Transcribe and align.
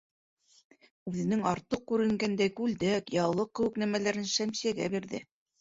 Үҙенең 1.11 1.43
артыҡ 1.51 1.83
күренгәндәй 1.91 2.53
күлдәк, 2.61 3.13
яулыҡ 3.21 3.55
кеүек 3.61 3.81
нәмәләрен 3.85 4.29
Шәмсиәгә 4.33 4.93
бирҙе: 4.97 5.25